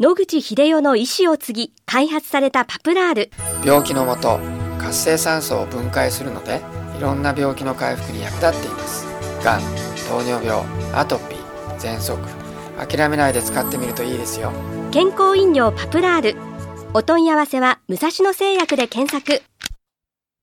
[0.00, 3.30] 野口英世の意思を継ぎ開発されたパプラール。
[3.64, 4.40] 病気のもと
[4.76, 6.62] 活性酸素を分解するので
[6.98, 9.06] いろんな病気の回復に役立っています。
[9.44, 9.60] がん
[10.08, 12.18] 糖尿病アトピー喘息。
[12.76, 14.52] 諦めないで使ってみるといいですよ。
[14.90, 16.36] 健康飲料パプラール。
[16.92, 19.44] お問い合わせは武蔵野製薬で検索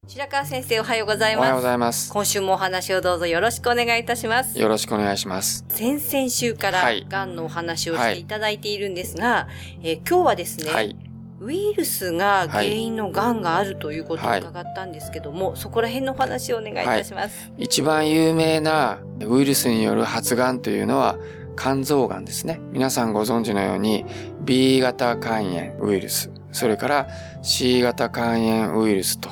[0.07, 1.45] 白川先生おはようございます。
[1.45, 4.59] おはようございます今週もお話をどうぞよろしくお願いいたします。
[4.59, 9.47] よろしくお願いします先々週からはいがんのお話をしていただいているんですが、
[9.83, 10.95] えー今日はですね、はい
[11.39, 17.51] ウイルスが原因のがんがあるということをはい伺ったんですけども、そこら辺のお話をお願いいたします。
[17.59, 21.19] 一番有名なウイルスによる発がんというのは
[21.55, 22.59] 肝臓がんですね。
[22.71, 24.05] 皆さんご存知のように
[24.41, 27.07] B 型肝炎ウイルス、それから
[27.43, 29.29] C 型肝炎ウイルスと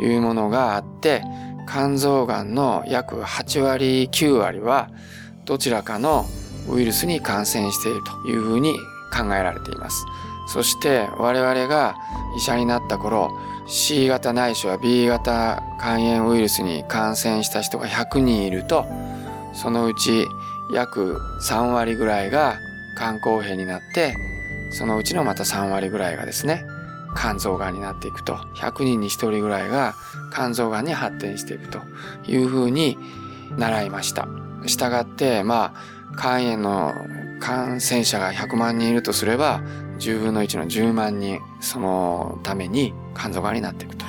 [0.00, 1.22] いうものがあって、
[1.68, 4.90] 肝臓がんの約8割9割は
[5.44, 6.26] どちらかの
[6.68, 8.74] ウイルスに感染しているというふうに
[9.12, 10.04] 考えられています。
[10.46, 11.96] そして我々が
[12.36, 13.30] 医者になった頃
[13.66, 18.84] C 型ないしは B 型肝炎ウイルスに感染した人が100人いると
[19.54, 20.26] そのうち
[20.72, 22.58] 約3割ぐらいが
[22.96, 24.14] 肝硬変になって
[24.70, 26.64] そのうちのまた3割ぐらいがですね
[27.16, 29.94] 肝臓がんになっていくと100人に1人ぐらいが
[30.34, 31.80] 肝臓がんに発展していくと
[32.26, 32.96] いうふうに
[33.56, 34.28] 習いました。
[34.66, 36.92] したがってまあ肝炎の
[37.40, 39.60] 感染者が100万人いるとすれば
[39.98, 44.04] 10分の1の10万人そのために肝臓がんになっていくと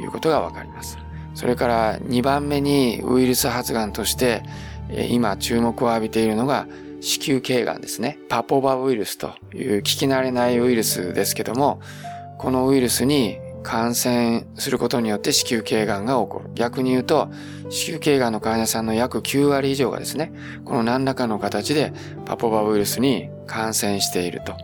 [0.00, 0.98] いうことがわかります。
[1.34, 4.42] それから2番目にウイルス発がんとして
[5.08, 6.66] 今注目を浴びているのが
[7.00, 8.18] 子宮頸がんですね。
[8.28, 11.80] パポバウイルスという聞き慣れないウイルスですけども、
[12.40, 16.50] このウイルスに感染することによって子宮頸がんが起こる。
[16.54, 17.28] 逆に言うと、
[17.68, 20.32] 子宮頸がんの患者さんの約9割以上がですね、
[20.64, 21.92] この何らかの形で
[22.24, 24.54] パポバウイルスに感染していると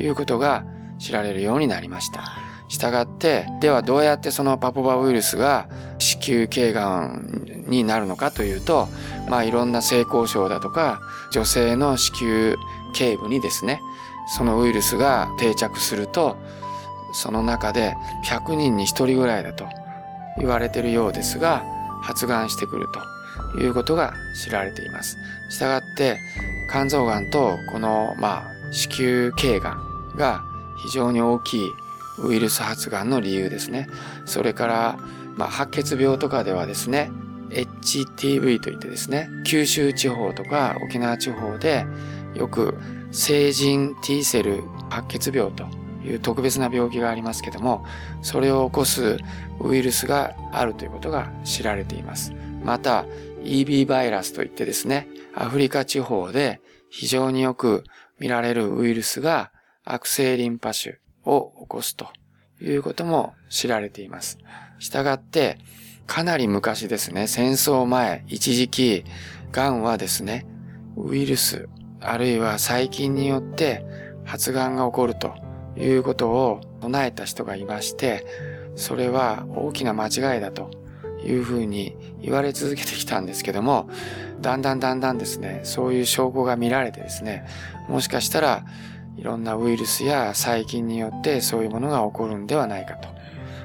[0.00, 0.64] いうことが
[0.98, 2.24] 知られるようになりました。
[2.70, 8.88] したがって、ではどうやってそのパポバウイルスが子宮頸がんになるのかというと、
[9.28, 11.00] まあいろんな性交渉だとか、
[11.32, 12.56] 女性の子宮
[12.94, 13.82] 頸部にですね、
[14.38, 16.38] そのウイルスが定着すると、
[17.12, 17.94] その中で
[18.24, 19.66] 100人に1人ぐらいだと
[20.38, 21.64] 言われているようですが、
[22.02, 22.86] 発がんしてくる
[23.54, 25.16] ということが知られています。
[25.50, 26.18] したがって、
[26.70, 30.42] 肝臓がんとこの、まあ、子宮頸がんが
[30.82, 31.70] 非常に大きい
[32.18, 33.88] ウイルス発がんの理由ですね。
[34.24, 34.98] それから、
[35.36, 37.10] まあ、白血病とかではですね、
[37.50, 41.86] HTV といってですね、九州地方とか沖縄地方で
[42.34, 42.74] よく
[43.12, 45.66] 成人 T セル白血病と
[46.06, 47.84] いう特別な病気がありますけども、
[48.22, 49.18] それを起こす
[49.60, 52.32] ウイルスがあるということが知られています。
[52.62, 53.04] また、
[53.42, 57.84] EB バイラスといってですね、アフリカ地方で非常によく
[58.18, 59.52] 見られるウイルスが
[59.84, 62.08] 悪性リンパ腫を起こすと
[62.60, 64.38] いうことも知られています。
[64.78, 65.58] したがって、
[66.06, 69.04] かなり昔ですね、戦争前、一時期、
[69.52, 70.46] 癌はですね、
[70.96, 71.68] ウイルス、
[72.00, 73.84] あるいは細菌によって
[74.24, 75.34] 発がんが起こると
[75.78, 78.26] いうことを唱えた人がいまして、
[78.76, 80.70] それは大きな間違いだと
[81.24, 83.88] いうふうに言われ続けてきたんですけども、
[84.40, 87.46] だんだんだんだんですね、そういう証拠が見られてですね、
[87.88, 88.64] もしかしたら
[89.16, 93.08] いろんなウイルスや細菌によってそういうものが起こるんではないかと。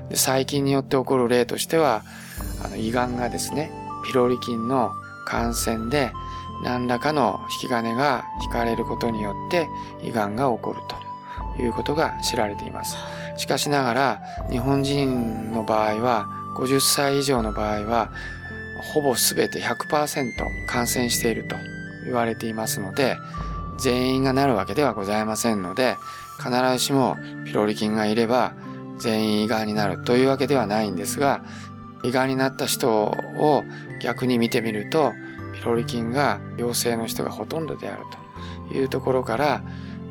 [0.10, 2.04] で細菌によって起こる例としては、
[2.64, 3.72] あの胃がんがですね、
[4.06, 4.92] ピロリ菌の
[5.26, 6.12] 感染で
[6.64, 9.68] 何らかの引き金が引かれることによって
[10.04, 11.11] 胃がんが起こると
[11.60, 12.96] いうことが知られています。
[13.38, 18.12] しかしながら日本人の場合は50歳以上の場合は
[18.94, 21.56] ほぼ全て100%感染していると
[22.06, 23.18] 言われていますので
[23.80, 25.98] 全員がなるわけではございませんので
[26.38, 28.54] 必ずしもピロリ菌がいれば
[29.00, 31.44] 全員胃がんになるというわけではないんですが
[32.04, 33.64] 胃がんになった人を
[34.02, 35.14] 逆に見てみると
[35.54, 38.04] ピロリ菌が陽性の人がほとんどである
[38.70, 39.64] というところから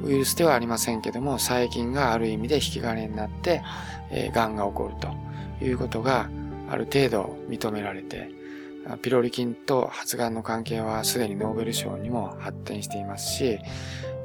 [0.03, 3.63] ウイルスではありませんけども細菌がある意味で引き金になって、
[4.11, 6.29] えー、癌が起こるということが
[6.71, 8.31] ある程度認められて
[9.03, 13.59] ピロリ菌と発がんの関係はすでにノーベル賞にも発展していますし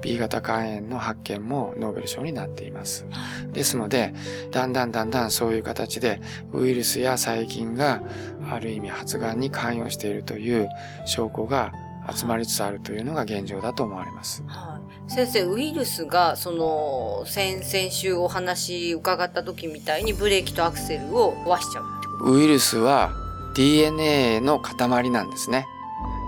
[0.05, 3.07] B 型肝炎の発見もノーベル賞になっています。
[3.51, 4.13] ですので、
[4.51, 6.21] だんだんだんだんそういう形で
[6.53, 8.03] ウイルスや細菌が
[8.51, 10.69] ある意味発がんに関与しているという
[11.07, 11.73] 証拠が
[12.13, 14.43] 集まりつつあるというのが現状だと思われます。
[14.47, 23.11] はい、先生、ウイルスが、その、先々週お話伺った時みたいにブレーキとアクセルを壊しちゃうってことウイルスは
[23.55, 25.65] DNA の塊なんですね。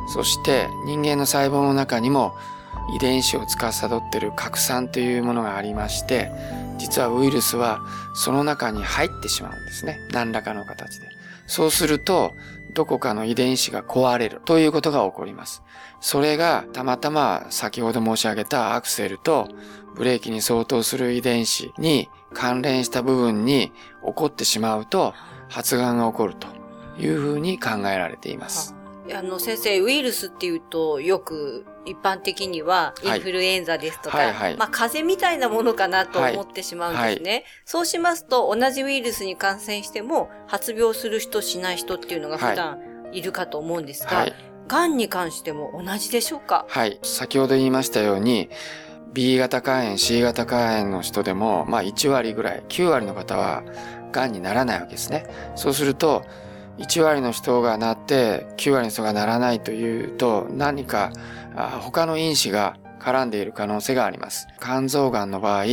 [0.07, 2.33] そして人間の細胞の中にも
[2.95, 6.31] 遺伝子を司っている核酸というものがありまして
[6.77, 7.81] 実はウイルスは
[8.13, 11.07] その中に入ってしまうんですね何らかの形で
[11.47, 12.33] そうすると
[12.77, 15.63] どこかの遺伝子が壊れるということが起こります
[15.99, 19.47] それがたまたま先ほど申し上げたアクセルと
[19.95, 23.71] ブレーキに相当する遺伝子に関連した部分に
[24.05, 25.15] 起こってしまうと
[25.49, 26.47] 発がんが起こると
[26.99, 28.75] いうふうに考えられています。
[29.11, 34.35] あの先生、ウイルスっていうとよく一般的にはインフルエンザですとか、はいはい。
[34.35, 42.79] はい、まあ風邪みたいなものかなと思ってしまうんですね、はい、そうしますと同じウイルスに感染しても発病する人しない人っていうのが普段
[43.13, 44.33] いるかと思うんですが、はい、
[44.67, 46.65] 癌に関しても同じでしょうか？
[46.67, 46.99] はい。
[47.03, 48.49] 先ほど言いましたように、
[49.13, 53.63] B 型肝炎、C 型肝炎の人でも、まあ1割ぐらい、9割の方は
[54.11, 55.25] 癌にならないわけですね。
[55.55, 56.25] そうすると、
[56.77, 61.11] 1割の人がなって9割の人がならないというと何か
[61.57, 64.47] 他の因子が絡んでいる可能性があります。
[64.61, 65.65] 肝臓がんの場合、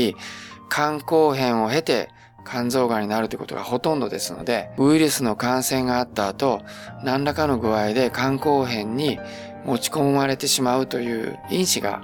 [0.71, 2.09] 肝硬変を経て
[2.47, 6.63] 肝臓がんになるということがほとんどですので、ウイルスの感染があった後、
[7.03, 9.19] 何らかの具合で肝硬変に
[9.65, 12.03] 持ち込まれてしまうという因子が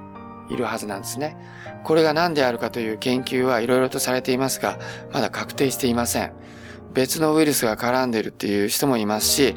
[0.51, 1.37] いるはずなんですね。
[1.85, 4.79] これが何であるかという研究はいろいろとされていますが、
[5.13, 6.33] まだ確定していません。
[6.93, 9.57] 別のウイルスが絡んでいるっていう人もいますし、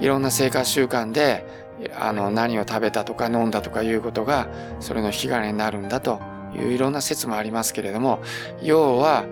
[0.00, 1.67] いろんな生活習慣で、
[1.98, 4.48] あの、何を食べたとか飲んだとかいうことが、
[4.80, 6.20] それの引き金になるんだと
[6.54, 8.20] いういろんな説もありますけれども、
[8.62, 9.24] 要は、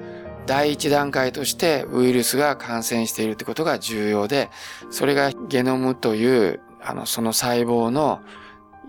[0.47, 4.51] 第一段階としてウイルスが感染しているってことが重要で、
[4.91, 8.21] それがゲノムという、あの、その細胞の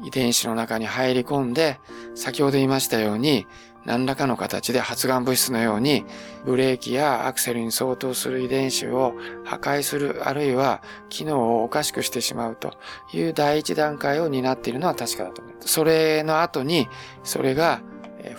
[0.03, 1.79] 遺伝子の中に入り込んで、
[2.15, 3.47] 先ほど言いましたように、
[3.85, 6.05] 何らかの形で発がん物質のように、
[6.45, 9.13] ブレーキやアクセルに相当する遺伝子を
[9.45, 12.73] 破壊する、あるいは機能をおかしくしてしまうと
[13.13, 15.69] いう第一段階を担っているのは確かだと思います。
[15.69, 16.89] それの後に、
[17.23, 17.81] それが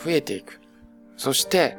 [0.05, 0.61] 増えていく。
[1.17, 1.79] そして、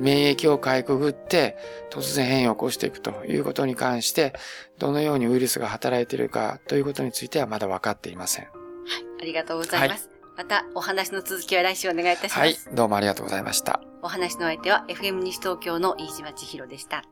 [0.00, 1.56] 免疫をかいくぐって
[1.90, 4.32] 突然変異を起こしていくということに関して、
[4.78, 8.61] どのようにウイルスが働いているかということについてはまだ分かっていません。
[8.86, 10.06] はい、ありがとうございます。
[10.06, 12.38] はいまたお話の続きは来週お願いいたします。
[12.38, 13.82] はい、どうもありがとうございました。
[14.02, 17.04] お話の相手は FM 西東京の飯島千尋でした。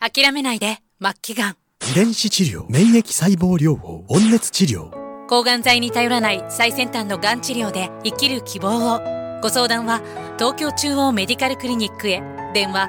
[0.00, 1.56] 諦めないで、末期がん。
[1.90, 4.90] 遺伝子治療、免疫細胞療法、温熱治療。
[5.28, 9.00] 抗がん剤に頼らない最先端のがん治療で生きる希望を。
[9.42, 10.00] ご相談は
[10.38, 12.22] 東京中央メディカルクリニックへ。
[12.54, 12.88] 電話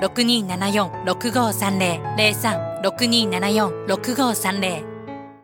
[0.00, 2.80] 03-6274-6530。
[2.82, 4.89] 03-6274-6530